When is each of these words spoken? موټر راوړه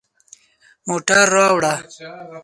موټر 0.87 1.25
راوړه 1.35 1.73